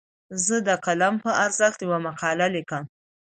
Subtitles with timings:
[0.45, 2.83] زه د قلم په ارزښت یوه مقاله لیکم.